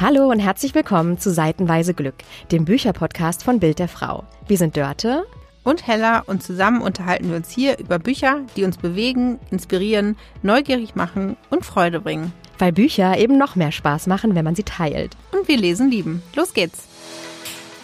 [0.00, 2.16] Hallo und herzlich willkommen zu Seitenweise Glück,
[2.50, 4.24] dem Bücherpodcast von Bild der Frau.
[4.48, 5.24] Wir sind Dörte
[5.62, 10.96] und Hella und zusammen unterhalten wir uns hier über Bücher, die uns bewegen, inspirieren, neugierig
[10.96, 12.32] machen und Freude bringen.
[12.58, 15.16] Weil Bücher eben noch mehr Spaß machen, wenn man sie teilt.
[15.30, 16.24] Und wir lesen lieben.
[16.34, 16.88] Los geht's!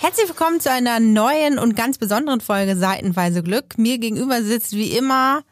[0.00, 3.78] Herzlich willkommen zu einer neuen und ganz besonderen Folge Seitenweise Glück.
[3.78, 5.42] Mir gegenüber sitzt wie immer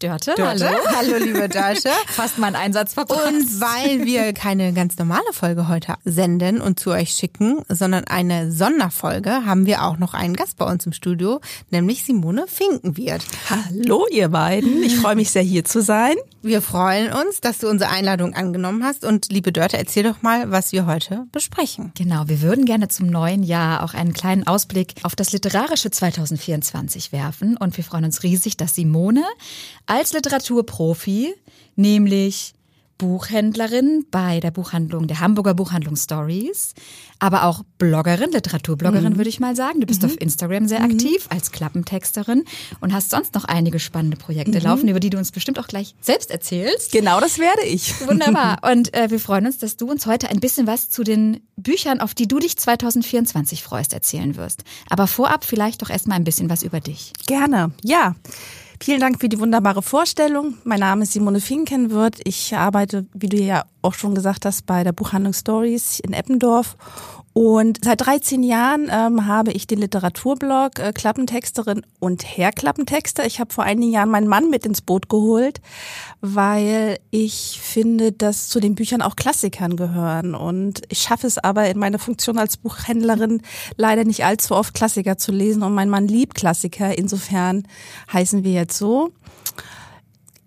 [0.00, 0.68] Dörte, Dörte.
[0.68, 0.78] hallo.
[0.96, 1.88] Hallo, liebe Dörte.
[2.08, 3.28] Fast mein Einsatz verpasst.
[3.28, 8.50] Und weil wir keine ganz normale Folge heute senden und zu euch schicken, sondern eine
[8.50, 13.24] Sonderfolge, haben wir auch noch einen Gast bei uns im Studio, nämlich Simone Finkenwirt.
[13.48, 14.82] Hallo, ihr beiden.
[14.82, 16.14] Ich freue mich sehr, hier zu sein.
[16.42, 19.04] Wir freuen uns, dass du unsere Einladung angenommen hast.
[19.04, 21.92] Und liebe Dörte, erzähl doch mal, was wir heute besprechen.
[21.96, 27.12] Genau, wir würden gerne zum neuen Jahr auch einen kleinen Ausblick auf das literarische 2024
[27.12, 27.56] werfen.
[27.56, 29.24] Und wir freuen uns riesig, dass Simone
[29.86, 31.34] als Literaturprofi,
[31.76, 32.54] nämlich
[32.98, 36.74] Buchhändlerin bei der Buchhandlung, der Hamburger Buchhandlung Stories,
[37.18, 39.16] aber auch Bloggerin, Literaturbloggerin mhm.
[39.16, 39.80] würde ich mal sagen.
[39.80, 40.10] Du bist mhm.
[40.10, 42.44] auf Instagram sehr aktiv als Klappentexterin
[42.80, 44.64] und hast sonst noch einige spannende Projekte mhm.
[44.64, 46.92] laufen, über die du uns bestimmt auch gleich selbst erzählst.
[46.92, 47.94] Genau, das werde ich.
[48.06, 48.58] Wunderbar.
[48.70, 52.00] Und äh, wir freuen uns, dass du uns heute ein bisschen was zu den Büchern,
[52.00, 54.62] auf die du dich 2024 freust, erzählen wirst.
[54.88, 57.12] Aber vorab vielleicht doch erstmal ein bisschen was über dich.
[57.26, 58.14] Gerne, ja.
[58.84, 60.58] Vielen Dank für die wunderbare Vorstellung.
[60.64, 62.20] Mein Name ist Simone Finkenwirth.
[62.24, 66.76] Ich arbeite, wie du ja auch schon gesagt hast, bei der Buchhandlung Stories in Eppendorf
[67.34, 73.26] und seit 13 Jahren ähm, habe ich den Literaturblog äh, Klappentexterin und Herr Klappentexter.
[73.26, 75.60] Ich habe vor einigen Jahren meinen Mann mit ins Boot geholt,
[76.20, 80.36] weil ich finde, dass zu den Büchern auch Klassikern gehören.
[80.36, 83.42] Und ich schaffe es aber in meiner Funktion als Buchhändlerin
[83.76, 85.64] leider nicht allzu oft Klassiker zu lesen.
[85.64, 86.96] Und mein Mann liebt Klassiker.
[86.96, 87.66] Insofern
[88.12, 89.10] heißen wir jetzt so.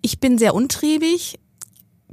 [0.00, 1.38] Ich bin sehr untriebig,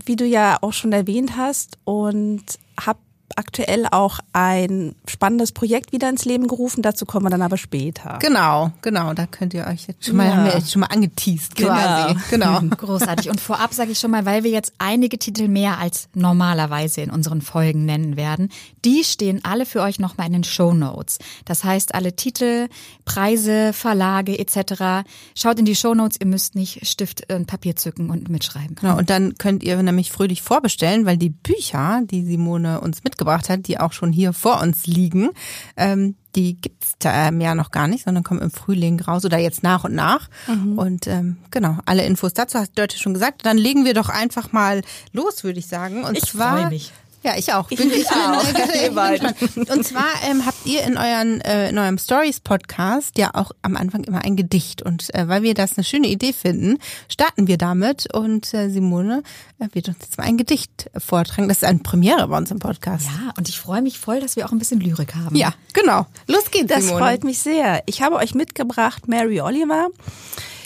[0.03, 2.43] wie du ja auch schon erwähnt hast, und
[2.79, 2.99] habe
[3.36, 6.81] aktuell auch ein spannendes Projekt wieder ins Leben gerufen.
[6.81, 8.17] Dazu kommen wir dann aber später.
[8.21, 9.14] Genau, genau.
[9.14, 10.36] Da könnt ihr euch jetzt schon mal, ja.
[10.36, 12.15] haben wir jetzt schon mal angeteased quasi.
[12.30, 12.59] Genau.
[12.61, 12.76] genau.
[12.77, 13.30] Großartig.
[13.30, 17.11] Und vorab sage ich schon mal, weil wir jetzt einige Titel mehr als normalerweise in
[17.11, 18.49] unseren Folgen nennen werden,
[18.86, 21.20] die stehen alle für euch nochmal in den Show Notes.
[21.43, 22.67] Das heißt, alle Titel,
[23.04, 25.08] Preise, Verlage etc.
[25.36, 26.17] Schaut in die Show Notes.
[26.20, 28.76] Ihr müsst nicht Stift und Papier zücken und mitschreiben.
[28.76, 28.98] Genau.
[28.98, 33.49] Und dann könnt ihr nämlich fröhlich vorbestellen, weil die Bücher, die Simone uns mitgebracht mitgebracht
[33.49, 35.30] hat, die auch schon hier vor uns liegen.
[35.75, 39.37] Ähm, die gibt's da ähm, ja noch gar nicht, sondern kommen im Frühling raus oder
[39.37, 40.30] jetzt nach und nach.
[40.47, 40.77] Mhm.
[40.77, 43.45] Und ähm, genau, alle Infos dazu hast Dörte schon gesagt.
[43.45, 44.81] Dann legen wir doch einfach mal
[45.14, 46.03] los, würde ich sagen.
[46.03, 46.91] Und ich zwar mich.
[47.25, 47.67] Ja, ich auch.
[47.69, 48.45] Bin ich, ich auch.
[49.55, 54.03] Und zwar ähm, habt ihr in, euren, äh, in eurem Stories-Podcast ja auch am Anfang
[54.03, 54.83] immer ein Gedicht.
[54.83, 56.77] Und äh, weil wir das eine schöne Idee finden,
[57.09, 58.14] starten wir damit.
[58.14, 59.23] Und äh, Simone
[59.58, 61.47] äh, wird uns jetzt mal ein Gedicht vortragen.
[61.47, 63.08] Das ist eine Premiere bei uns im Podcast.
[63.08, 65.35] Ja, und ich freue mich voll, dass wir auch ein bisschen Lyrik haben.
[65.35, 66.05] Ja, genau.
[66.27, 66.99] Los geht's, Das Simone.
[66.99, 67.81] freut mich sehr.
[67.87, 69.87] Ich habe euch mitgebracht Mary Oliver.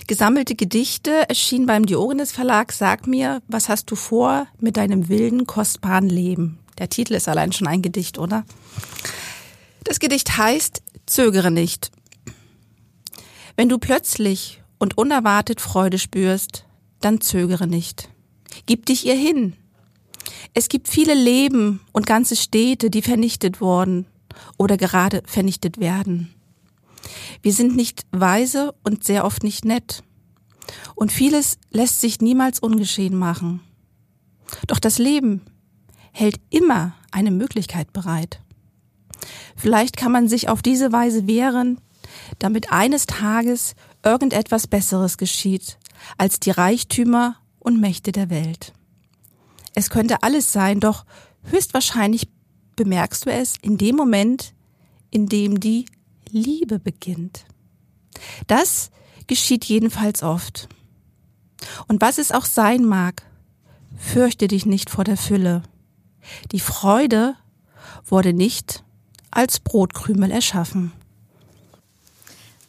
[0.10, 2.72] Gesammelte Gedichte erschien beim Diogenes Verlag.
[2.72, 6.58] Sag mir, was hast du vor mit deinem wilden, kostbaren Leben?
[6.80, 8.44] Der Titel ist allein schon ein Gedicht, oder?
[9.84, 11.92] Das Gedicht heißt Zögere nicht.
[13.56, 16.66] Wenn du plötzlich und unerwartet Freude spürst,
[17.02, 18.10] dann zögere nicht.
[18.66, 19.58] Gib dich ihr hin.
[20.56, 24.08] Es gibt viele Leben und ganze Städte, die vernichtet wurden
[24.58, 26.34] oder gerade vernichtet werden.
[27.42, 30.04] Wir sind nicht weise und sehr oft nicht nett.
[30.96, 33.62] Und vieles lässt sich niemals ungeschehen machen.
[34.68, 35.42] Doch das Leben
[36.12, 38.42] hält immer eine Möglichkeit bereit.
[39.56, 41.80] Vielleicht kann man sich auf diese Weise wehren,
[42.40, 45.78] damit eines Tages irgendetwas Besseres geschieht
[46.18, 48.74] als die Reichtümer und Mächte der Welt.
[49.76, 51.06] Es könnte alles sein, doch
[51.44, 52.30] höchstwahrscheinlich
[52.76, 54.54] bemerkst du es in dem Moment,
[55.12, 55.86] in dem die
[56.32, 57.46] Liebe beginnt.
[58.48, 58.92] Das
[59.28, 60.68] geschieht jedenfalls oft.
[61.88, 63.24] Und was es auch sein mag,
[63.98, 65.64] fürchte dich nicht vor der Fülle.
[66.52, 67.36] Die Freude
[68.06, 68.84] wurde nicht
[69.32, 70.92] als Brotkrümel erschaffen.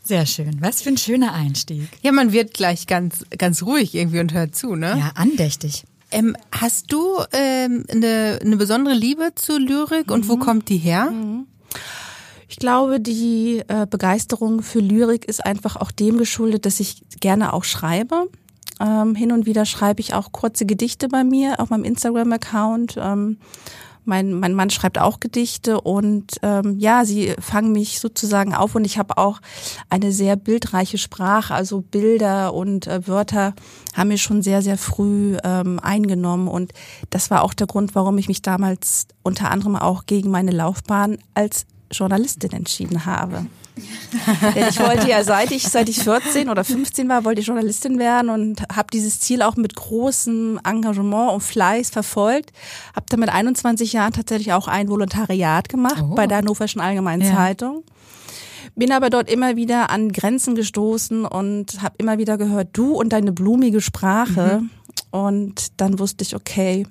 [0.02, 0.60] Sehr schön.
[0.60, 1.88] Was für ein schöner Einstieg.
[2.02, 4.96] Ja, man wird gleich ganz, ganz ruhig irgendwie und hört zu, ne?
[4.98, 5.84] Ja, andächtig.
[6.10, 10.12] Ähm, hast du ähm, eine, eine besondere Liebe zu Lyrik mhm.
[10.12, 10.40] und wo mhm.
[10.40, 11.12] kommt die her?
[11.12, 11.46] Mhm.
[12.50, 17.52] Ich glaube, die äh, Begeisterung für Lyrik ist einfach auch dem geschuldet, dass ich gerne
[17.52, 18.28] auch schreibe.
[18.80, 22.96] Ähm, hin und wieder schreibe ich auch kurze Gedichte bei mir auf meinem Instagram-Account.
[22.98, 23.38] Ähm,
[24.06, 28.84] Mein, mein Mann schreibt auch Gedichte und ähm, ja, sie fangen mich sozusagen auf und
[28.84, 29.40] ich habe auch
[29.90, 33.54] eine sehr bildreiche Sprache, also Bilder und äh, Wörter
[33.94, 36.72] haben mir schon sehr, sehr früh ähm, eingenommen und
[37.10, 41.18] das war auch der Grund, warum ich mich damals unter anderem auch gegen meine Laufbahn
[41.34, 43.46] als Journalistin entschieden habe.
[44.54, 47.98] Denn ich wollte ja, seit ich, seit ich 14 oder 15 war, wollte ich Journalistin
[47.98, 52.50] werden und habe dieses Ziel auch mit großem Engagement und Fleiß verfolgt.
[52.94, 56.14] Habe dann mit 21 Jahren tatsächlich auch ein Volontariat gemacht Oh.
[56.14, 57.34] bei der Hannoverschen Allgemeinen Ja.
[57.34, 57.84] Zeitung.
[58.76, 63.12] Bin aber dort immer wieder an Grenzen gestoßen und habe immer wieder gehört, du und
[63.12, 64.62] deine blumige Sprache.
[65.10, 66.86] Und dann wusste ich, okay,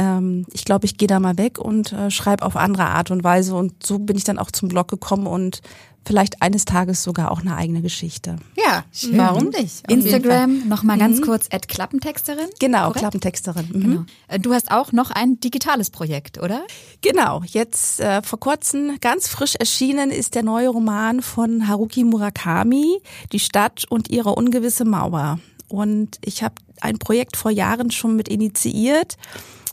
[0.00, 3.22] ähm, ich glaube, ich gehe da mal weg und äh, schreibe auf andere Art und
[3.22, 3.54] Weise.
[3.54, 5.60] Und so bin ich dann auch zum Blog gekommen und
[6.06, 8.36] vielleicht eines Tages sogar auch eine eigene Geschichte.
[8.56, 9.84] Ja, warum nicht?
[9.86, 9.90] Auf.
[9.94, 12.46] Instagram, nochmal ganz kurz, at Klappentexterin.
[12.58, 12.98] Genau, Korrekt?
[13.00, 13.68] Klappentexterin.
[13.70, 13.80] Mhm.
[13.82, 14.04] Genau.
[14.28, 16.62] Äh, Du hast auch noch ein digitales Projekt, oder?
[17.02, 23.02] Genau, jetzt äh, vor kurzem ganz frisch erschienen ist der neue Roman von Haruki Murakami,
[23.32, 25.38] Die Stadt und ihre ungewisse Mauer.
[25.68, 29.18] Und ich habe ein Projekt vor Jahren schon mit initiiert.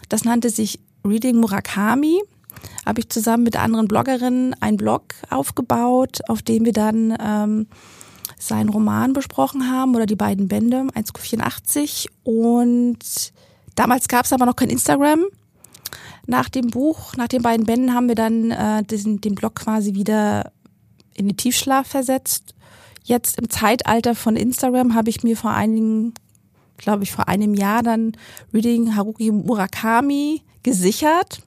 [0.09, 2.21] Das nannte sich Reading Murakami.
[2.85, 7.67] Habe ich zusammen mit anderen Bloggerinnen einen Blog aufgebaut, auf dem wir dann ähm,
[8.39, 12.07] seinen Roman besprochen haben oder die beiden Bände, 1,84.
[12.23, 13.33] Und
[13.75, 15.25] damals gab es aber noch kein Instagram.
[16.25, 19.93] Nach dem Buch, nach den beiden Bänden haben wir dann äh, diesen, den Blog quasi
[19.93, 20.51] wieder
[21.13, 22.53] in den Tiefschlaf versetzt.
[23.03, 26.13] Jetzt im Zeitalter von Instagram habe ich mir vor einigen,
[26.77, 28.13] glaube ich, vor einem Jahr dann
[28.53, 31.41] Reading Haruki Murakami gesichert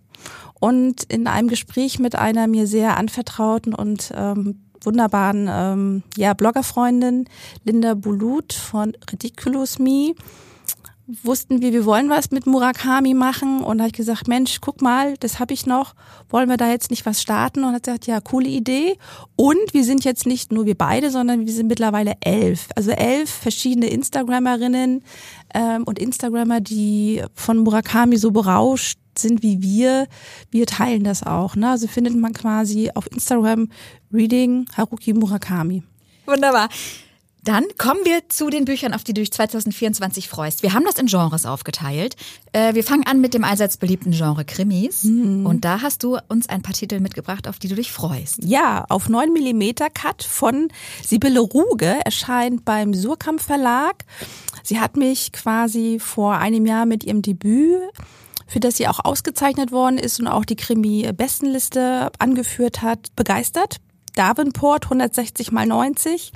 [0.60, 7.26] und in einem Gespräch mit einer mir sehr anvertrauten und ähm, wunderbaren ähm, ja, Bloggerfreundin
[7.64, 10.14] Linda Bulut von Ridiculous Me
[11.22, 15.16] wussten wir, wir wollen was mit Murakami machen und habe ich gesagt, Mensch, guck mal,
[15.18, 15.94] das habe ich noch,
[16.28, 17.64] wollen wir da jetzt nicht was starten?
[17.64, 18.96] Und hat gesagt, ja, coole Idee.
[19.36, 22.68] Und wir sind jetzt nicht nur wir beide, sondern wir sind mittlerweile elf.
[22.76, 25.02] Also elf verschiedene Instagrammerinnen
[25.54, 30.06] ähm, und Instagrammer, die von Murakami so berauscht sind wie wir.
[30.50, 31.56] Wir teilen das auch.
[31.56, 31.70] Ne?
[31.70, 33.68] Also findet man quasi auf Instagram
[34.12, 35.82] Reading Haruki Murakami.
[36.26, 36.68] Wunderbar.
[37.42, 40.62] Dann kommen wir zu den Büchern, auf die du dich 2024 freust.
[40.62, 42.16] Wir haben das in Genres aufgeteilt.
[42.52, 45.04] Äh, wir fangen an mit dem allseits beliebten Genre Krimis.
[45.44, 48.44] Und da hast du uns ein paar Titel mitgebracht, auf die du dich freust.
[48.44, 50.68] Ja, auf 9 mm Cut von
[51.02, 54.04] Sibylle Ruge erscheint beim Surkamp Verlag.
[54.62, 57.80] Sie hat mich quasi vor einem Jahr mit ihrem Debüt
[58.46, 63.76] für das sie auch ausgezeichnet worden ist und auch die Krimi-Bestenliste angeführt hat, begeistert.
[64.14, 66.32] Davenport 160 mal 90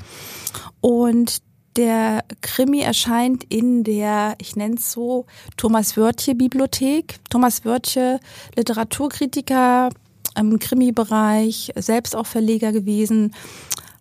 [0.80, 1.42] und
[1.76, 5.26] der Krimi erscheint in der, ich nenne es so,
[5.56, 7.16] Thomas Wörtje Bibliothek.
[7.30, 8.20] Thomas Wörtje,
[8.56, 9.90] Literaturkritiker
[10.36, 13.34] im Krimi-Bereich, selbst auch Verleger gewesen,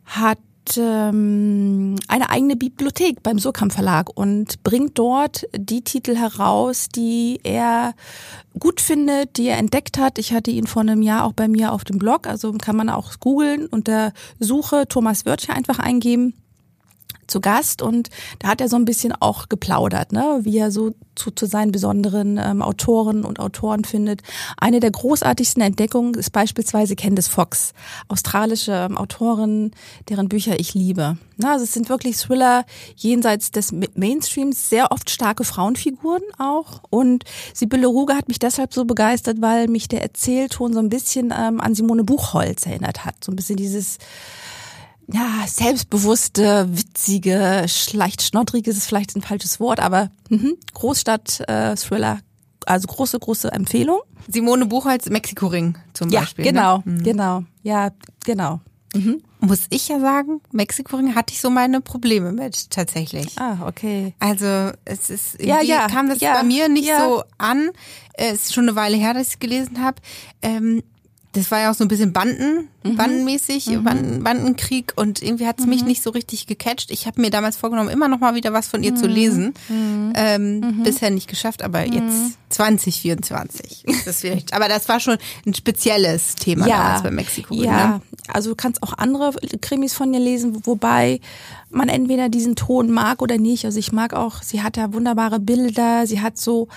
[0.06, 0.38] hat
[0.77, 7.94] ähm, eine eigene Bibliothek beim Surkamp Verlag und bringt dort die Titel heraus, die er
[8.60, 10.18] gut findet, die er entdeckt hat.
[10.19, 12.89] Ich hatte ihn vor einem Jahr auch bei mir auf dem Blog, also kann man
[12.89, 16.33] auch googeln unter Suche Thomas Wörtje einfach eingeben
[17.28, 18.10] zu Gast und
[18.40, 21.72] da hat er so ein bisschen auch geplaudert, ne, wie er so zu, zu seinen
[21.72, 24.22] besonderen ähm, Autoren und Autoren findet.
[24.58, 27.74] Eine der großartigsten Entdeckungen ist beispielsweise Candice Fox,
[28.08, 29.72] australische ähm, Autorin,
[30.10, 31.18] deren Bücher ich liebe.
[31.38, 32.66] Na, also es sind wirklich Thriller
[32.96, 36.81] jenseits des Ma- Mainstreams, sehr oft starke Frauenfiguren auch.
[36.90, 37.24] Und
[37.54, 41.62] Sibylle Ruge hat mich deshalb so begeistert, weil mich der Erzählton so ein bisschen ähm,
[41.62, 43.24] an Simone Buchholz erinnert hat.
[43.24, 43.97] So ein bisschen dieses
[45.12, 52.19] ja, selbstbewusste, witzige, leicht schnoddrige ist vielleicht ein falsches Wort, aber mhm, Großstadt-Thriller,
[52.66, 54.00] also große, große Empfehlung.
[54.28, 56.45] Simone Buchholz, Mexiko-Ring zum Ja, Beispiel.
[56.45, 57.04] genau, Ne?
[57.04, 57.92] genau, ja,
[58.26, 58.62] genau.
[59.40, 63.38] Muss ich ja sagen, Mexiko-Ring hatte ich so meine Probleme mit, tatsächlich.
[63.40, 64.14] Ah, okay.
[64.19, 67.00] Also es ist Ja, ja, kam das ja, bei mir nicht ja.
[67.00, 67.72] so an.
[68.14, 70.00] Äh, Es ist schon eine Weile her, dass ich es gelesen habe.
[70.44, 70.83] Ähm,
[71.33, 72.95] das war ja auch so ein bisschen Banden, Mhm.
[72.97, 76.92] bandenmäßig, Banden, Bandenkrieg und irgendwie hat es mich nicht so richtig gecatcht.
[76.92, 78.85] Ich habe mir damals vorgenommen, immer noch mal wieder was von Mhm.
[78.85, 79.54] ihr zu lesen.
[80.16, 84.54] Ähm, Bisher nicht geschafft, aber jetzt 2024 ist das vielleicht.
[84.54, 87.54] Aber das war schon ein spezielles Thema damals bei Mexiko.
[87.56, 88.02] Ja, Ne?
[88.28, 91.19] also du kannst auch andere Krimis von ihr lesen, wobei
[91.69, 93.66] man entweder diesen Ton mag oder nicht.
[93.66, 96.68] Also ich mag auch, sie hat ja wunderbare Bilder, sie hat so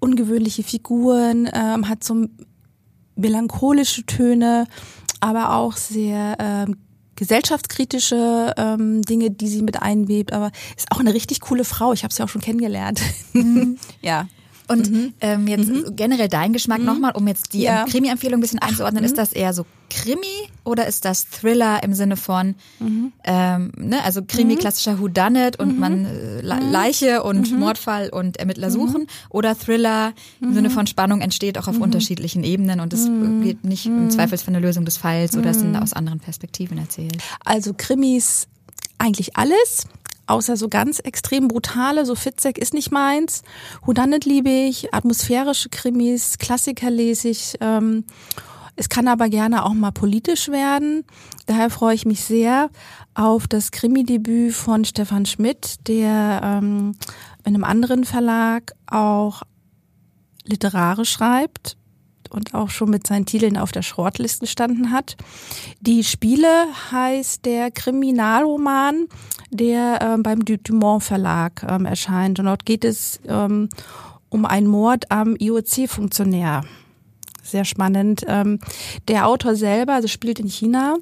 [0.00, 2.26] ungewöhnliche Figuren, ähm, hat so
[3.18, 4.66] melancholische Töne,
[5.20, 6.76] aber auch sehr ähm,
[7.16, 10.32] gesellschaftskritische ähm, Dinge, die sie mit einwebt.
[10.32, 11.92] Aber ist auch eine richtig coole Frau.
[11.92, 13.00] Ich habe sie auch schon kennengelernt.
[14.00, 14.28] ja.
[14.68, 17.84] Und ähm, jetzt generell dein Geschmack nochmal, um jetzt die Ja.
[17.86, 20.26] Krimi-Empfehlung ein bisschen einzuordnen, ist das eher so Krimi
[20.64, 22.54] oder ist das Thriller im Sinne von,
[23.24, 28.70] ähm, ne, also Krimi klassischer Whodunit und man äh, Le- Leiche und Mordfall und Ermittler
[28.70, 33.08] suchen oder Thriller im Sinne von Spannung entsteht auch auf unterschiedlichen Ebenen und es
[33.42, 37.16] geht nicht im Zweifelsfall eine Lösung des Falls oder es sind aus anderen Perspektiven erzählt.
[37.44, 38.46] Also Krimis
[38.98, 39.86] eigentlich alles,
[40.28, 43.42] außer so ganz extrem brutale, so Fitzek ist nicht meins.
[43.84, 47.54] Whodunit liebe ich, atmosphärische Krimis, Klassiker lese ich.
[47.60, 48.04] Ähm,
[48.76, 51.04] es kann aber gerne auch mal politisch werden.
[51.46, 52.70] Daher freue ich mich sehr
[53.14, 56.94] auf das Krimi-Debüt von Stefan Schmidt, der ähm,
[57.44, 59.42] in einem anderen Verlag auch
[60.44, 61.76] literarisch schreibt
[62.30, 65.16] und auch schon mit seinen Titeln auf der Shortlist gestanden hat.
[65.80, 69.06] Die Spiele heißt der Kriminalroman,
[69.50, 72.38] der ähm, beim Du- Dumont Verlag ähm, erscheint.
[72.38, 73.68] Und dort geht es ähm,
[74.28, 76.64] um einen Mord am IOC-Funktionär.
[77.42, 78.24] Sehr spannend.
[78.26, 78.58] Ähm,
[79.08, 80.96] der Autor selber, also spielt in China,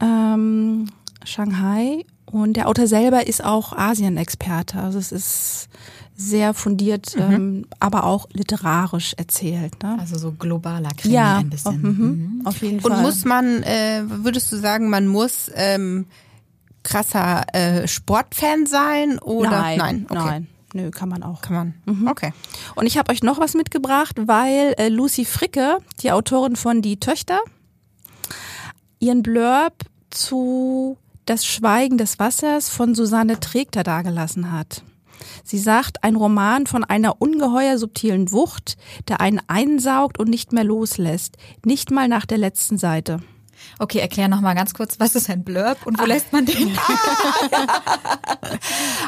[0.00, 0.86] ähm,
[1.24, 2.04] Shanghai.
[2.24, 4.80] Und der Autor selber ist auch Asien-Experte.
[4.80, 5.68] Also es ist
[6.16, 9.82] sehr fundiert, ähm, aber auch literarisch erzählt.
[9.82, 9.96] Ne?
[10.00, 11.74] Also so globaler Krimi ja, ein bisschen.
[11.74, 13.02] Auf, mhm, auf jeden Und Fall.
[13.02, 16.06] muss man, äh, würdest du sagen, man muss ähm,
[16.82, 20.06] krasser äh, Sportfan sein oder nein, nein?
[20.08, 20.24] Okay.
[20.24, 21.42] nein, nö, kann man auch.
[21.42, 22.08] Kann man.
[22.08, 22.32] Okay.
[22.76, 26.98] Und ich habe euch noch was mitgebracht, weil äh, Lucy Fricke, die Autorin von Die
[26.98, 27.40] Töchter,
[29.00, 29.74] ihren Blurb
[30.10, 30.96] zu
[31.26, 34.82] Das Schweigen des Wassers von Susanne Tregter dargelassen hat.
[35.44, 38.76] Sie sagt, ein Roman von einer ungeheuer subtilen Wucht,
[39.08, 43.20] der einen einsaugt und nicht mehr loslässt, nicht mal nach der letzten Seite.
[43.78, 46.76] Okay, erklär noch mal ganz kurz, was ist ein Blurb und wo lässt man den?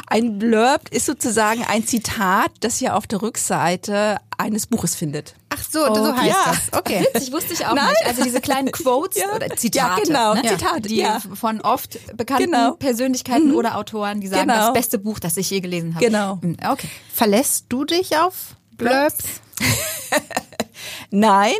[0.07, 5.35] Ein Blurb ist sozusagen ein Zitat, das ihr auf der Rückseite eines Buches findet.
[5.71, 6.35] So, so heißt ja.
[6.47, 6.79] das.
[6.79, 7.07] Okay.
[7.13, 8.05] Witzig, wusste ich auch nicht.
[8.05, 9.35] Also diese kleinen Quotes Ja.
[9.35, 10.41] oder Zitate, Ja, genau, ne?
[10.57, 12.71] Zitate, die von oft bekannten Genau.
[12.73, 14.55] Persönlichkeiten oder Autoren, die sagen, Genau.
[14.65, 16.03] das beste Buch, das ich je gelesen habe.
[16.05, 16.39] Genau.
[16.41, 16.89] Hm, Okay.
[17.13, 19.17] Verlässt du dich auf Blurbs?
[21.11, 21.53] Nein,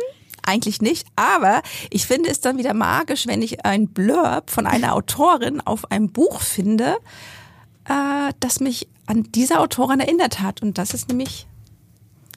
[0.44, 1.06] eigentlich nicht.
[1.16, 5.90] Aber ich finde es dann wieder magisch, wenn ich ein Blurb von einer Autorin auf
[5.90, 6.96] einem Buch finde,
[7.88, 10.62] äh, das mich an diese Autorin erinnert hat.
[10.62, 11.46] Und das ist nämlich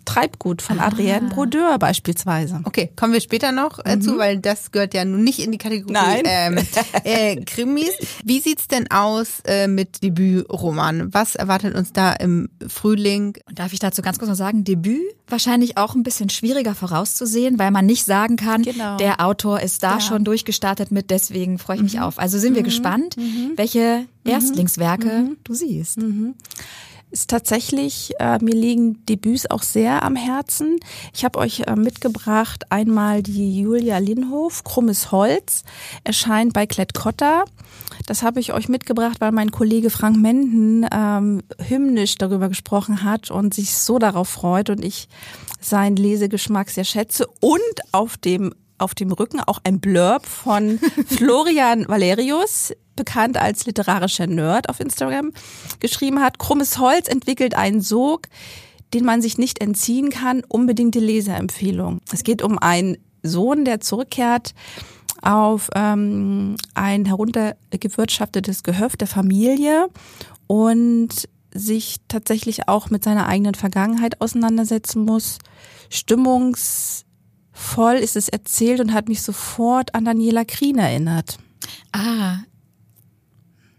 [0.06, 2.62] Treibgut von Adrienne Brodeur beispielsweise.
[2.64, 5.58] Okay, kommen wir später noch äh, zu, weil das gehört ja nun nicht in die
[5.58, 6.24] Kategorie Nein.
[6.26, 6.58] Ähm,
[7.04, 7.92] äh, Krimis.
[8.24, 11.14] Wie sieht's denn aus äh, mit Debütroman?
[11.14, 13.38] Was erwartet uns da im Frühling?
[13.48, 17.58] Und darf ich dazu ganz kurz noch sagen, Debüt wahrscheinlich auch ein bisschen schwieriger vorauszusehen,
[17.58, 18.98] weil man nicht sagen kann, Genau.
[18.98, 20.02] der Autor ist da Ja.
[20.02, 22.20] schon durchgestartet mit, deswegen freue ich mich auf.
[22.20, 23.16] Also sind wir gespannt,
[23.56, 26.00] welche Erstlingswerke du siehst.
[27.14, 30.80] Ist tatsächlich, äh, mir liegen Debüts auch sehr am Herzen.
[31.14, 35.64] Ich habe euch äh, mitgebracht einmal die Julia Linhof, Krummes Holz,
[36.04, 37.46] erscheint bei Klett-Cotta.
[38.08, 43.30] Das habe ich euch mitgebracht, weil mein Kollege Frank Menden ähm, hymnisch darüber gesprochen hat
[43.30, 45.08] und sich so darauf freut und ich
[45.62, 47.28] seinen Lesegeschmack sehr schätze.
[47.40, 54.28] Und auf dem auf dem Rücken auch ein Blurb von Florian Valerius, bekannt als literarischer
[54.28, 55.32] Nerd auf Instagram,
[55.80, 58.28] geschrieben hat, Krummes Holz entwickelt einen Sog,
[58.94, 62.02] den man sich nicht entziehen kann, unbedingte Leserempfehlung.
[62.12, 64.54] Es geht um einen Sohn, der zurückkehrt
[65.22, 69.88] auf ähm, ein heruntergewirtschaftetes Gehöft der Familie
[70.48, 75.38] und sich tatsächlich auch mit seiner eigenen Vergangenheit auseinandersetzen muss.
[75.90, 77.06] Stimmungsvoll
[77.96, 81.38] ist es erzählt und hat mich sofort an Daniela Krien erinnert.
[81.92, 82.40] Ah.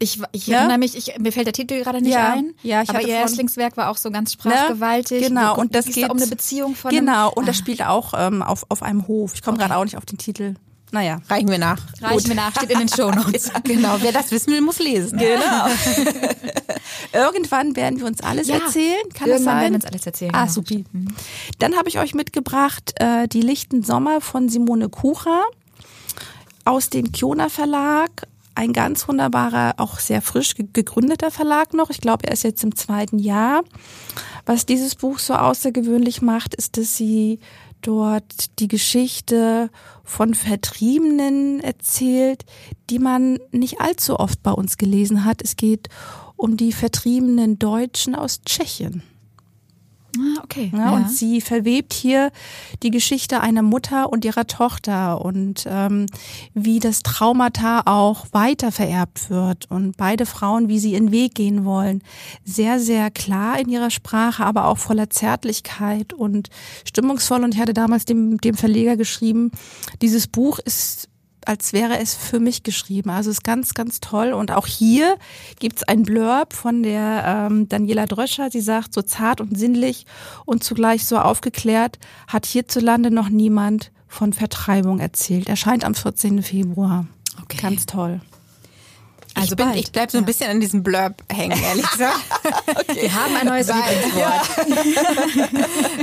[0.00, 0.58] Ich, ich Ja?
[0.58, 2.54] erinnere mich, ich, mir fällt der Titel gerade nicht Ja, ein.
[2.62, 5.28] ja, ich aber ihr Erstlingswerk war auch so ganz sprachgewaltig.
[5.28, 8.12] Genau, Wo- und das geht da um eine Beziehung von Genau, und das spielt auch
[8.16, 9.32] ähm, auf, auf einem Hof.
[9.34, 9.66] Ich komme Okay.
[9.68, 10.54] gerade auch nicht auf den Titel.
[10.90, 11.20] Naja.
[11.28, 11.80] Reichen wir nach.
[12.02, 13.50] Reichen wir nach, steht in den Shownotes.
[13.64, 15.18] Genau, wer das wissen will, muss lesen.
[15.18, 15.66] Genau.
[17.12, 19.00] Irgendwann werden wir uns alles Ja, erzählen.
[19.14, 19.60] Kann das Irgendwann sein?
[19.62, 20.34] werden wir uns alles erzählen.
[20.34, 20.52] Ah, genau.
[20.52, 20.84] supi.
[21.58, 25.42] Dann habe ich euch mitgebracht äh, Die lichten Sommer von Simone Kucher
[26.64, 28.26] aus dem Kiona Verlag.
[28.56, 31.90] Ein ganz wunderbarer, auch sehr frisch ge- gegründeter Verlag noch.
[31.90, 33.62] Ich glaube, er ist jetzt im zweiten Jahr.
[34.46, 37.40] Was dieses Buch so außergewöhnlich macht, ist, dass sie
[37.82, 39.70] dort die Geschichte
[40.04, 42.44] von Vertriebenen erzählt,
[42.90, 45.42] die man nicht allzu oft bei uns gelesen hat.
[45.42, 45.88] Es geht
[46.37, 49.02] um die vertriebenen Deutschen aus Tschechien.
[50.18, 50.71] Ah, okay.
[50.75, 52.30] Ja, Und sie verwebt hier
[52.83, 56.06] die Geschichte einer Mutter und ihrer Tochter und ähm,
[56.54, 61.64] wie das Traumata auch weiter vererbt wird und beide Frauen, wie sie ihren Weg gehen
[61.64, 62.02] wollen.
[62.44, 66.50] Sehr, sehr klar in ihrer Sprache, aber auch voller Zärtlichkeit und
[66.85, 67.44] stimmungsvoll.
[67.44, 69.50] Und ich hatte damals dem, dem Verleger geschrieben,
[70.00, 71.09] dieses Buch ist
[71.46, 73.10] als wäre es für mich geschrieben.
[73.10, 74.32] Also ist ganz, ganz toll.
[74.32, 75.16] Und auch hier
[75.58, 78.50] gibt's ein Blurb von der ähm, Daniela Dröscher.
[78.50, 80.06] Sie sagt, so zart und sinnlich
[80.44, 85.48] und zugleich so aufgeklärt hat hierzulande noch niemand von Vertreibung erzählt.
[85.48, 86.42] Erscheint am 14.
[86.42, 87.06] Februar.
[87.42, 87.58] Okay.
[87.60, 88.20] Ganz toll.
[89.34, 92.20] Also ich, bin, ich bleib so ein bisschen an diesem Blurb hängen, ehrlich gesagt.
[92.94, 94.48] Wir haben ein neues Lieblingswort.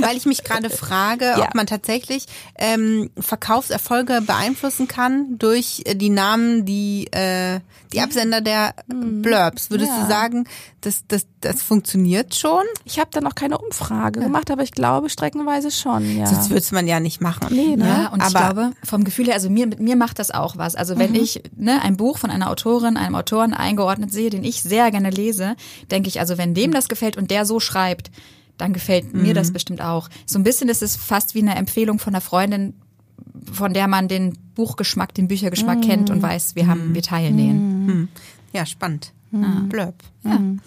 [0.00, 2.26] Weil ich mich gerade frage, ob man tatsächlich
[2.58, 7.60] ähm, Verkaufserfolge beeinflussen kann durch äh, die Namen, die äh,
[7.92, 9.70] die Absender der Blurbs.
[9.70, 10.02] Würdest Ja.
[10.02, 10.44] du sagen,
[10.80, 12.62] das, das, das funktioniert schon?
[12.84, 16.16] Ich habe da noch keine Umfrage gemacht, aber ich glaube streckenweise schon.
[16.18, 16.26] Ja.
[16.26, 17.48] Sonst würde man ja nicht machen.
[17.50, 17.86] Nee, ne?
[17.86, 20.56] Ja, und ich Aber- glaube, vom Gefühl her, also mir, mit mir macht das auch
[20.56, 20.74] was.
[20.74, 24.62] Also wenn ich ne, ein Buch von einer Autorin, einem Autoren eingeordnet sehe, den ich
[24.62, 25.56] sehr gerne lese,
[25.90, 28.10] denke ich, also wenn dem das gefällt und der so schreibt,
[28.58, 30.08] dann gefällt mir das bestimmt auch.
[30.26, 32.74] So ein bisschen ist es fast wie eine Empfehlung von einer Freundin,
[33.50, 38.08] von der man den Buchgeschmack, den Büchergeschmack kennt und weiß, wir haben, wir teilen den.
[38.52, 39.12] Ja, spannend.
[39.30, 39.68] Mhm.
[39.68, 39.94] Blurb.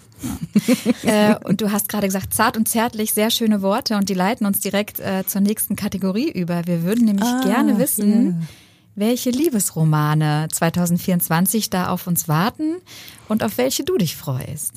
[1.02, 4.46] Äh, und du hast gerade gesagt, zart und zärtlich, sehr schöne Worte und die leiten
[4.46, 6.66] uns direkt äh, zur nächsten Kategorie über.
[6.66, 8.48] Wir würden nämlich gerne wissen,
[8.96, 12.76] welche Liebesromane 2024 da auf uns warten
[13.28, 14.72] und auf welche du dich freust.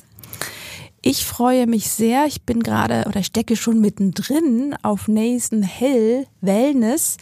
[1.02, 2.26] Ich freue mich sehr.
[2.26, 7.16] Ich bin gerade oder stecke schon mittendrin auf Nathan Hill Wellness.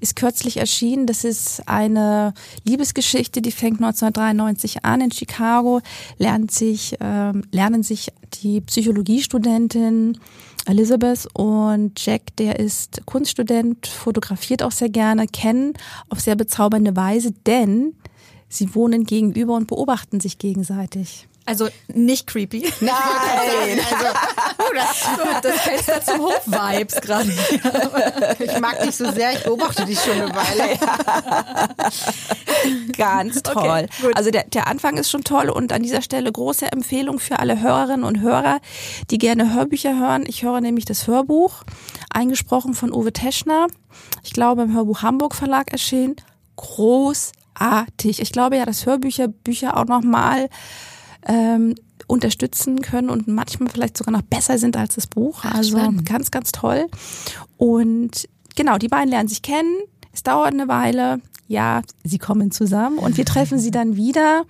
[0.00, 1.06] Ist kürzlich erschienen.
[1.06, 5.80] Das ist eine Liebesgeschichte, die fängt 1993 an in Chicago.
[6.18, 8.08] Lernt sich, ähm, lernen sich
[8.42, 10.18] die Psychologiestudentin
[10.66, 15.74] Elizabeth und Jack, der ist Kunststudent, fotografiert auch sehr gerne, kennen
[16.08, 17.94] auf sehr bezaubernde Weise, denn
[18.48, 21.28] sie wohnen gegenüber und beobachten sich gegenseitig.
[21.50, 22.60] Also nicht creepy.
[22.80, 22.92] Nein.
[23.90, 24.06] Also,
[24.58, 27.32] oh, das, das Fenster zum Hof-Vibes gerade.
[28.38, 30.78] Ich mag dich so sehr, ich beobachte dich schon eine Weile.
[32.96, 33.88] Ganz toll.
[34.14, 37.60] also der, der Anfang ist schon toll und an dieser Stelle große Empfehlung für alle
[37.60, 38.60] Hörerinnen und Hörer,
[39.10, 40.26] die gerne Hörbücher hören.
[40.28, 41.64] Ich höre nämlich das Hörbuch,
[42.10, 43.66] eingesprochen von Uwe Teschner.
[44.22, 46.14] Ich glaube im Hörbuch Hamburg Verlag erschienen.
[46.54, 48.20] Großartig.
[48.20, 50.48] Ich glaube ja, dass Hörbücher Bücher auch nochmal
[51.26, 51.74] ähm,
[52.06, 55.44] unterstützen können und manchmal vielleicht sogar noch besser sind als das Buch.
[55.44, 56.06] also spannend.
[56.06, 56.86] ganz, ganz toll.
[57.56, 59.76] Und genau, die beiden lernen sich kennen.
[60.12, 61.20] Es dauert eine Weile.
[61.46, 64.44] Ja, sie kommen zusammen und wir treffen sie dann wieder.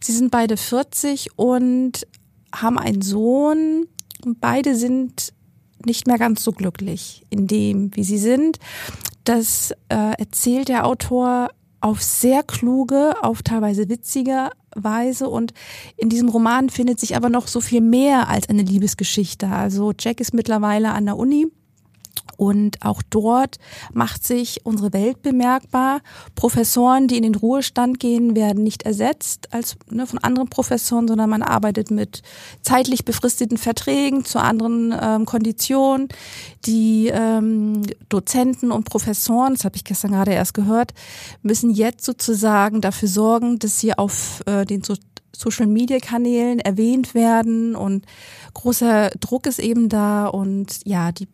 [0.00, 2.06] Sie sind beide 40 und
[2.54, 3.86] haben einen Sohn.
[4.24, 5.32] Und beide sind
[5.84, 8.58] nicht mehr ganz so glücklich in dem, wie sie sind.
[9.24, 14.50] Das äh, erzählt der Autor auf sehr kluge, auf teilweise witzige
[14.84, 15.52] Weise und
[15.96, 19.48] in diesem Roman findet sich aber noch so viel mehr als eine Liebesgeschichte.
[19.48, 21.46] Also Jack ist mittlerweile an der Uni
[22.36, 23.58] und auch dort
[23.92, 26.00] macht sich unsere Welt bemerkbar.
[26.34, 31.30] Professoren, die in den Ruhestand gehen, werden nicht ersetzt als ne, von anderen Professoren, sondern
[31.30, 32.22] man arbeitet mit
[32.62, 36.08] zeitlich befristeten Verträgen zu anderen ähm, Konditionen.
[36.66, 40.94] Die ähm, Dozenten und Professoren, das habe ich gestern gerade erst gehört,
[41.42, 44.94] müssen jetzt sozusagen dafür sorgen, dass sie auf äh, den so
[45.38, 48.06] Social Media Kanälen erwähnt werden und
[48.54, 51.28] großer Druck ist eben da und ja, die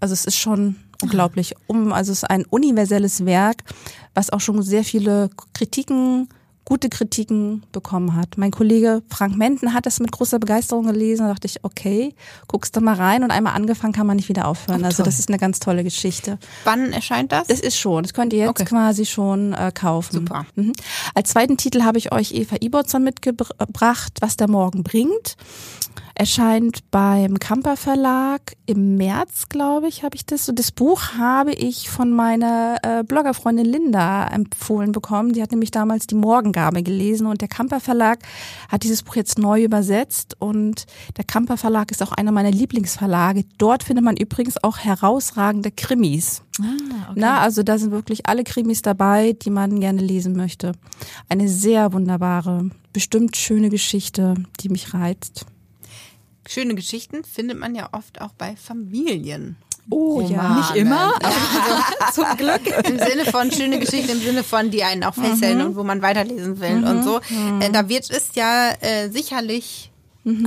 [0.00, 1.54] also es ist schon unglaublich.
[1.66, 3.62] Um, also es ist ein universelles Werk,
[4.14, 6.28] was auch schon sehr viele Kritiken,
[6.66, 8.36] gute Kritiken bekommen hat.
[8.36, 11.22] Mein Kollege Frank Menden hat das mit großer Begeisterung gelesen.
[11.24, 12.14] Da dachte ich, okay,
[12.46, 14.84] guckst du mal rein und einmal angefangen kann man nicht wieder aufhören.
[14.84, 16.38] also das ist eine ganz tolle Geschichte.
[16.64, 17.48] Wann erscheint das?
[17.48, 18.02] Das ist schon.
[18.04, 18.64] Das könnt ihr jetzt Okay.
[18.66, 20.12] quasi schon äh, kaufen.
[20.12, 20.46] Super.
[20.54, 20.72] Mhm.
[21.14, 25.36] Als zweiten Titel habe ich euch Eva Ibotzer mitgebracht, was der Morgen bringt.
[26.20, 30.50] Erscheint beim Kamper Verlag im März, glaube ich, habe ich das.
[30.50, 35.32] Und das Buch habe ich von meiner äh, Bloggerfreundin Linda empfohlen bekommen.
[35.32, 38.18] Die hat nämlich damals die Morgengabe gelesen und der Kamper Verlag
[38.68, 40.84] hat dieses Buch jetzt neu übersetzt und
[41.16, 43.46] der Kamper Verlag ist auch einer meiner Lieblingsverlage.
[43.56, 46.42] Dort findet man übrigens auch herausragende Krimis.
[46.60, 50.72] Ah, Na, also da sind wirklich alle Krimis dabei, die man gerne lesen möchte.
[51.30, 55.46] Eine sehr wunderbare, bestimmt schöne Geschichte, die mich reizt.
[56.52, 59.54] Schöne Geschichten findet man ja oft auch bei Familien.
[59.88, 60.56] Oh Romanen.
[60.56, 62.88] Nicht immer, aber zum Glück.
[62.88, 66.02] Im Sinne von schöne Geschichten, im Sinne von, die einen auch fesseln und wo man
[66.02, 67.20] weiterlesen will und so.
[67.60, 69.92] Äh, da wird es ja äh, sicherlich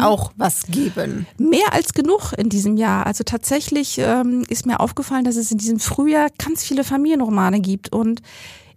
[0.01, 1.25] auch was geben.
[1.37, 3.05] Mehr als genug in diesem Jahr.
[3.05, 7.93] Also tatsächlich ähm, ist mir aufgefallen, dass es in diesem Frühjahr ganz viele Familienromane gibt
[7.93, 8.21] und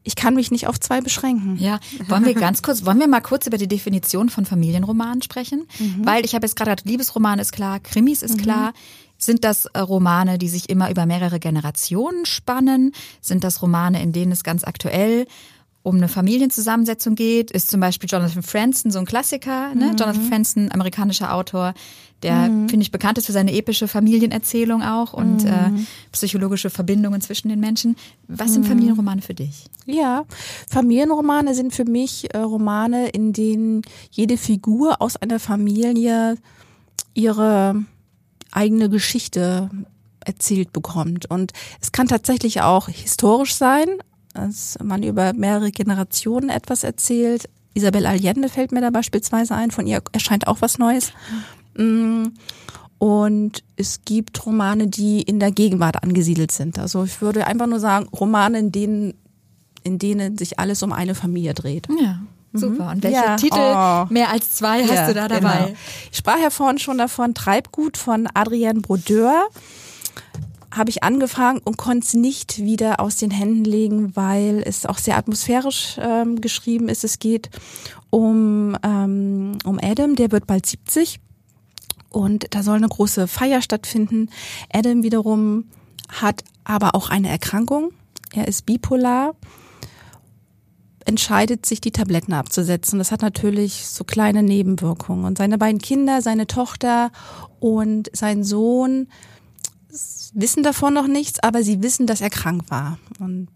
[0.06, 1.56] ich kann mich nicht auf zwei beschränken.
[1.58, 5.66] Ja, wollen wir ganz kurz, wollen wir mal kurz über die Definition von Familienromanen sprechen?
[6.04, 8.72] Weil ich habe jetzt gerade gesagt, Liebesroman ist klar, Krimis ist klar.
[9.18, 12.92] Sind das äh, Romane, die sich immer über mehrere Generationen spannen?
[13.20, 15.26] Sind das Romane, in denen es ganz aktuell
[15.86, 17.52] um eine Familienzusammensetzung geht?
[17.52, 19.72] Ist zum Beispiel Jonathan Franzen so ein Klassiker?
[19.72, 19.94] Ne?
[19.98, 21.74] Jonathan Franzen, amerikanischer Autor,
[22.24, 25.70] der, finde ich, bekannt ist für seine epische Familienerzählung auch und äh,
[26.10, 27.94] psychologische Verbindungen zwischen den Menschen.
[28.26, 29.66] Was sind Familienromane für dich?
[29.84, 30.24] Ja,
[30.68, 36.36] Familienromane sind für mich äh, Romane, in denen jede Figur aus einer Familie
[37.14, 37.76] ihre
[38.50, 39.70] eigene Geschichte
[40.24, 41.30] erzählt bekommt.
[41.30, 43.86] Und es kann tatsächlich auch historisch sein,
[44.36, 47.48] dass man über mehrere Generationen etwas erzählt.
[47.74, 51.12] Isabel Allende fällt mir da beispielsweise ein, von ihr erscheint auch was Neues.
[51.76, 52.26] Mm,
[52.98, 56.78] Und es gibt Romane, die in der Gegenwart angesiedelt sind.
[56.78, 59.14] Also ich würde einfach nur sagen, Romane, in denen,
[59.82, 61.86] in denen sich alles um eine Familie dreht.
[62.00, 62.20] Ja,
[62.54, 62.90] super.
[62.90, 63.36] Und welche Ja.
[63.36, 64.06] Titel, Oh.
[64.08, 65.56] mehr als zwei, hast Ja, du da dabei?
[65.66, 65.76] Genau.
[66.10, 69.48] Ich sprach ja vorhin schon davon, Treibgut von Adrienne Brodeur
[70.76, 74.98] habe ich angefangen und konnte es nicht wieder aus den Händen legen, weil es auch
[74.98, 77.04] sehr atmosphärisch ähm, geschrieben ist.
[77.04, 77.50] Es geht
[78.10, 81.20] um, ähm, um Adam, der wird bald 70
[82.10, 84.30] und da soll eine große Feier stattfinden.
[84.72, 85.64] Adam wiederum
[86.08, 87.92] hat aber auch eine Erkrankung.
[88.32, 89.34] Er ist bipolar
[91.06, 92.98] entscheidet sich, die Tabletten abzusetzen.
[92.98, 95.24] Das hat natürlich so kleine Nebenwirkungen.
[95.24, 97.12] Und seine beiden Kinder, seine Tochter
[97.60, 99.06] und sein Sohn
[100.36, 102.98] wissen davon noch nichts, aber sie wissen, dass er krank war.
[103.18, 103.48] Und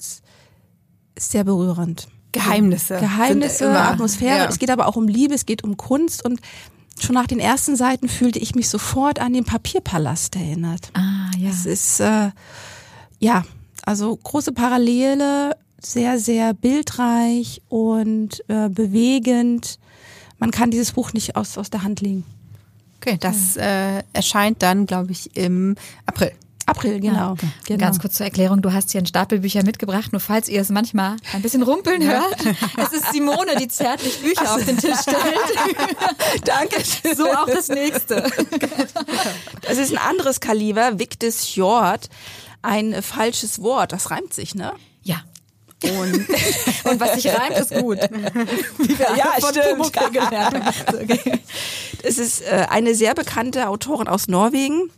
[1.15, 2.09] ist sehr berührend.
[2.33, 2.99] Geheimnisse.
[2.99, 4.39] Geheimnisse, immer- Atmosphäre.
[4.39, 4.49] Ja.
[4.49, 6.41] Es geht aber auch um Liebe, es geht um Kunst und
[7.01, 10.91] schon nach den ersten Seiten fühlte ich mich sofort an den Papierpalast erinnert.
[10.95, 11.51] Ah, ja.
[11.51, 12.31] Es ist äh,
[13.19, 13.45] ja,
[13.85, 19.79] also große Parallele, sehr, sehr bildreich und äh, bewegend.
[20.39, 22.25] Man kann dieses Buch nicht aus, aus der Hand legen.
[22.99, 25.75] Okay, das äh, erscheint dann, glaube ich, im
[26.07, 26.33] April.
[26.71, 27.37] April, genau.
[27.67, 27.79] genau.
[27.79, 30.69] Ganz kurz zur Erklärung, du hast hier ein Stapel Bücher mitgebracht, nur falls ihr es
[30.71, 32.37] manchmal ein bisschen rumpeln hört.
[32.77, 36.45] Es ist Simone, die zärtlich Bücher auf den Tisch stellt.
[36.45, 36.83] Danke.
[37.17, 38.31] So auch das nächste.
[39.69, 42.09] Es ist ein anderes Kaliber, Victus Hjort.
[42.63, 44.75] Ein falsches Wort, das reimt sich, ne?
[45.03, 45.23] Ja.
[45.83, 46.29] Und
[46.85, 47.99] Und was sich reimt, ist gut.
[48.79, 50.13] Wie wir Ja, von stimmt.
[50.13, 50.57] Gelernt
[50.89, 51.41] okay.
[52.03, 54.91] es ist äh, eine sehr bekannte Autorin aus Norwegen.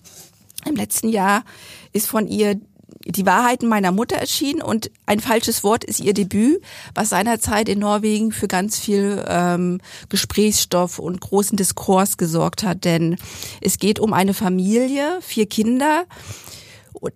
[0.67, 1.45] Im letzten Jahr
[1.93, 2.61] ist von ihr
[3.05, 6.63] die Wahrheiten meiner Mutter erschienen und ein falsches Wort ist ihr Debüt,
[6.95, 12.85] was seinerzeit in Norwegen für ganz viel ähm, Gesprächsstoff und großen Diskurs gesorgt hat.
[12.85, 13.17] Denn
[13.61, 16.05] es geht um eine Familie, vier Kinder.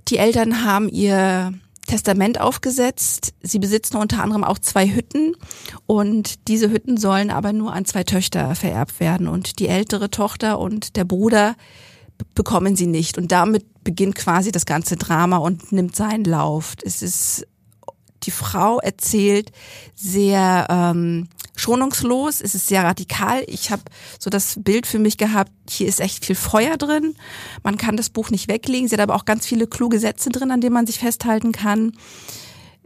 [0.09, 1.53] Die Eltern haben ihr
[1.87, 3.35] Testament aufgesetzt.
[3.43, 5.37] Sie besitzen unter anderem auch zwei Hütten
[5.87, 10.59] und diese Hütten sollen aber nur an zwei Töchter vererbt werden und die ältere Tochter
[10.59, 11.55] und der Bruder
[12.35, 16.75] bekommen sie nicht und damit beginnt quasi das ganze Drama und nimmt seinen Lauf.
[16.85, 17.47] Es ist
[18.25, 19.53] die Frau erzählt
[19.95, 23.45] sehr ähm, schonungslos, es ist sehr radikal.
[23.47, 23.83] Ich habe
[24.19, 27.15] so das Bild für mich gehabt, hier ist echt viel Feuer drin.
[27.63, 28.89] Man kann das Buch nicht weglegen.
[28.89, 31.93] Sie hat aber auch ganz viele kluge Sätze drin, an denen man sich festhalten kann.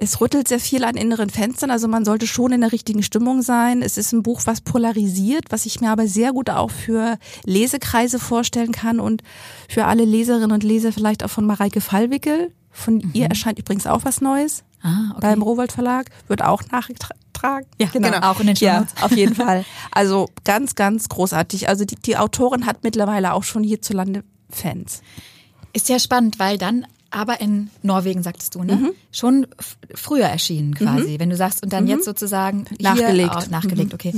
[0.03, 3.43] Es rüttelt sehr viel an inneren Fenstern, also man sollte schon in der richtigen Stimmung
[3.43, 3.83] sein.
[3.83, 8.19] Es ist ein Buch, was polarisiert, was ich mir aber sehr gut auch für Lesekreise
[8.19, 9.23] vorstellen kann und
[9.69, 12.53] für alle Leserinnen und Leser vielleicht auch von Mareike Fallwickel.
[12.71, 15.21] Von ihr erscheint übrigens auch was Neues Ah, okay.
[15.21, 17.67] beim Rowold Verlag, wird auch nachgetragen.
[17.79, 18.09] Ja, genau.
[18.23, 19.03] Auch in den Ja, Shownotes.
[19.03, 19.67] auf jeden Fall.
[19.91, 21.69] Also ganz, ganz großartig.
[21.69, 25.03] Also die, die Autorin hat mittlerweile auch schon hierzulande Fans.
[25.75, 28.77] Ist ja spannend, weil dann aber in Norwegen, sagtest du, ne?
[28.77, 28.91] Mhm.
[29.13, 29.47] Schon
[29.95, 31.19] früher erschienen quasi.
[31.19, 33.33] Wenn du sagst, und dann jetzt sozusagen Nachgelegt.
[33.33, 33.39] Mhm.
[33.39, 34.15] Auch, nachgelegt, okay.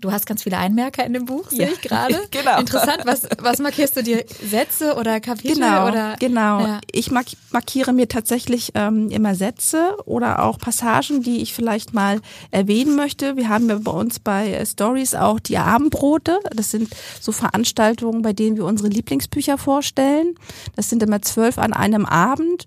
[0.00, 1.68] Du hast ganz viele Einmerker in dem Buch, sehe Ja.
[1.72, 2.14] ich gerade.
[2.30, 2.58] Genau.
[2.60, 3.02] Interessant.
[3.04, 4.24] Was, was markierst du dir?
[4.50, 5.54] Sätze oder Kapitel?
[5.54, 6.60] Genau, oder, genau.
[6.60, 6.80] Ja.
[6.92, 12.20] Ich mark markiere mir tatsächlich ähm, immer Sätze oder auch Passagen, die ich vielleicht mal
[12.50, 13.36] erwähnen möchte.
[13.36, 16.38] Wir haben ja bei uns bei äh, Stories auch die Abendbrote.
[16.54, 20.34] Das sind so Veranstaltungen, bei denen wir unsere Lieblingsbücher vorstellen.
[20.76, 22.66] Das sind immer zwölf an einem Abend.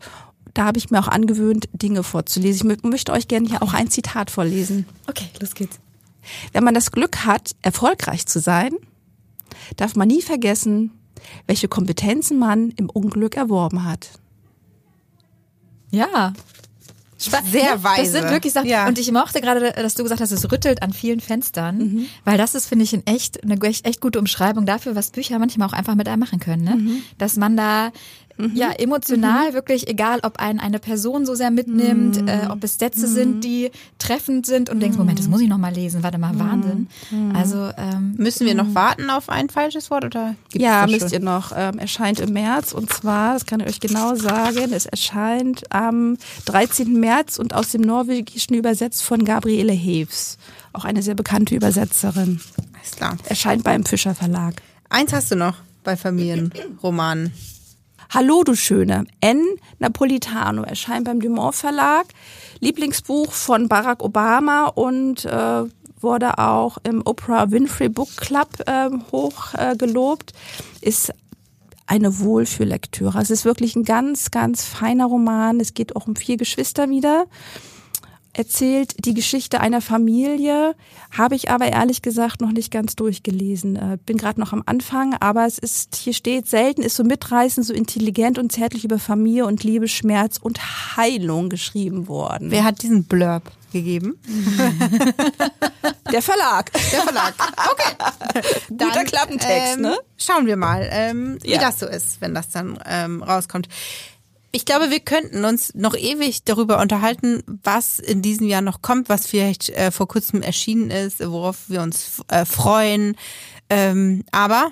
[0.55, 2.71] Da habe ich mir auch angewöhnt, Dinge vorzulesen.
[2.71, 4.87] Ich mö- möchte euch gerne hier auch ein Zitat vorlesen.
[5.07, 5.77] Okay, los geht's.
[6.53, 8.71] Wenn man das Glück hat, erfolgreich zu sein,
[9.75, 10.91] darf man nie vergessen,
[11.45, 14.09] welche Kompetenzen man im Unglück erworben hat.
[15.91, 16.33] Ja.
[17.17, 18.01] Sehr weise.
[18.03, 18.67] Das sind wirklich Sachen.
[18.69, 18.87] Ja.
[18.87, 22.05] Und ich mochte gerade, dass du gesagt hast, es rüttelt an vielen Fenstern, Mhm.
[22.25, 25.39] weil das ist, finde ich, ein echt, eine echt, echt gute Umschreibung dafür, was Bücher
[25.39, 26.63] manchmal auch einfach mit einem machen können.
[26.63, 26.75] Ne?
[26.75, 27.01] Mhm.
[27.17, 27.91] Dass man da
[28.54, 32.28] ja emotional wirklich, egal ob einen eine Person so sehr mitnimmt, Mhm.
[32.28, 35.58] äh, ob es Sätze sind, die treffend sind und denkst, Moment, das muss ich noch
[35.58, 36.88] mal lesen, warte mal, Wahnsinn.
[37.12, 37.36] Mhm.
[37.36, 41.12] Also ähm, Müssen wir noch warten auf ein falsches Wort oder gibt's Ja, müsst schon?
[41.13, 41.52] ihr noch.
[41.56, 46.17] Ähm, erscheint im März und zwar, das kann ich euch genau sagen, es erscheint am
[46.45, 47.00] 13.
[47.00, 50.38] März und aus dem Norwegischen übersetzt von Gabriele Heves,
[50.73, 52.39] auch eine sehr bekannte Übersetzerin.
[52.80, 53.17] Alles klar.
[53.26, 54.62] Erscheint beim Fischer Verlag.
[54.89, 57.34] Eins hast du noch bei Familienromanen.
[58.10, 59.06] Hallo, du Schöne.
[59.20, 59.43] N.
[59.80, 62.06] Napolitano erscheint beim Dumont Verlag.
[62.62, 65.63] Lieblingsbuch von Barack Obama und äh,
[66.00, 70.32] wurde auch im Oprah Winfrey Book Club äh, hoch äh, gelobt.
[70.80, 71.13] Ist
[71.86, 73.20] eine Wohlfühllektüre.
[73.20, 75.60] Es ist wirklich ein ganz, ganz feiner Roman.
[75.60, 77.26] Es geht auch um vier Geschwister wieder.
[78.38, 80.76] Erzählt die Geschichte einer Familie,
[81.10, 83.76] habe ich aber ehrlich gesagt noch nicht ganz durchgelesen.
[83.76, 87.65] Äh, Bin gerade noch am Anfang, aber es ist, hier steht, selten ist so mitreißend,
[87.65, 90.60] so intelligent und zärtlich über Familie und Liebe, Schmerz und
[90.95, 92.52] Heilung geschrieben worden.
[92.52, 94.19] Wer hat diesen Blurb gegeben?
[96.12, 96.71] Der Verlag.
[96.91, 97.34] Der Verlag.
[97.71, 98.52] Okay.
[98.69, 99.97] Guter Klappentext, ähm, ne?
[100.17, 101.60] Schauen wir mal, ähm, wie Ja.
[101.60, 103.67] das so ist, wenn das dann ähm, rauskommt.
[104.51, 109.10] Ich glaube, wir könnten uns noch ewig darüber unterhalten, was in diesem Jahr noch kommt,
[109.10, 113.15] was vielleicht äh, vor kurzem erschienen ist, worauf wir uns äh, freuen.
[113.69, 114.71] Ähm, aber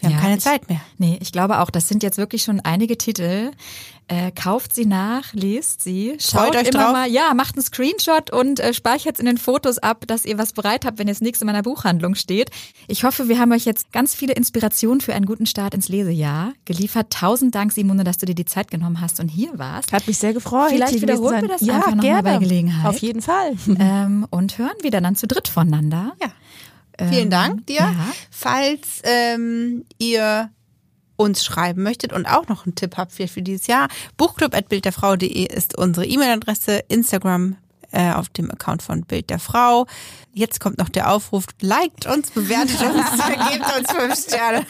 [0.00, 0.80] wir haben Ja, keine ich- Zeit mehr.
[0.98, 3.50] Nee, ich glaube auch, das sind jetzt wirklich schon einige Titel.
[4.08, 6.92] Äh, kauft sie nach, lest sie, schaut Freut euch immer drauf.
[6.92, 10.52] mal, ja, macht einen Screenshot und äh, speichert in den Fotos ab, dass ihr was
[10.52, 12.50] bereit habt, wenn nächste Mal in der Buchhandlung steht.
[12.88, 16.54] Ich hoffe, wir haben euch jetzt ganz viele Inspirationen für einen guten Start ins Lesejahr
[16.64, 17.10] geliefert.
[17.12, 19.92] Tausend Dank, Simone, dass du dir die Zeit genommen hast und hier warst.
[19.92, 20.70] Hat mich sehr gefreut.
[20.70, 22.22] Vielleicht wiederholen wir das ja, einfach noch mal gerne.
[22.24, 22.86] bei Gelegenheit.
[22.86, 23.52] Auf jeden Fall.
[23.78, 26.14] Ähm, und hören wieder dann zu dritt voneinander.
[26.20, 26.32] Ja.
[27.08, 27.76] Vielen Dank dir.
[27.76, 28.12] ja.
[28.30, 30.50] Falls ähm, ihr
[31.16, 35.76] uns schreiben möchtet und auch noch einen Tipp habt vielleicht für dieses Jahr, buchclub.bildderfrau.de ist
[35.76, 37.56] unsere E-Mail-Adresse, Instagram
[37.92, 39.86] äh, auf dem Account von Bild der Frau.
[40.32, 43.04] Jetzt kommt noch der Aufruf, liked uns, bewertet uns,
[43.50, 44.66] gebt uns fünf Sterne.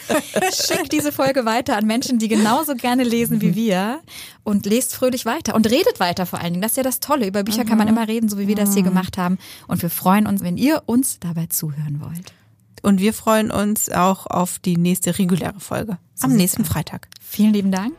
[0.53, 4.01] Schickt diese Folge weiter an Menschen, die genauso gerne lesen wie wir
[4.43, 6.61] und lest fröhlich weiter und redet weiter vor allen Dingen.
[6.61, 7.27] Das ist ja das Tolle.
[7.27, 9.37] Über Bücher kann man immer reden, so wie wir das hier gemacht haben.
[9.67, 12.33] Und wir freuen uns, wenn ihr uns dabei zuhören wollt.
[12.81, 17.07] Und wir freuen uns auch auf die nächste reguläre Folge am nächsten Freitag.
[17.21, 17.93] Vielen lieben Dank.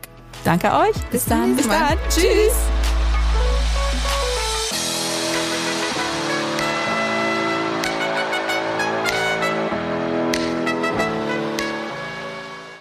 [0.44, 0.96] Danke euch.
[1.10, 1.56] Bis dann.
[1.56, 1.96] Bis dann.
[2.08, 2.91] Tschüss.